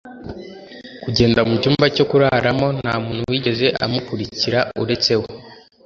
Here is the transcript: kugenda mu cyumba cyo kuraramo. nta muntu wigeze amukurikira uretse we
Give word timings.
kugenda 1.03 1.39
mu 1.47 1.55
cyumba 1.61 1.85
cyo 1.95 2.05
kuraramo. 2.09 2.67
nta 2.81 2.93
muntu 3.03 3.23
wigeze 3.31 3.65
amukurikira 3.85 4.59
uretse 4.83 5.11
we 5.21 5.29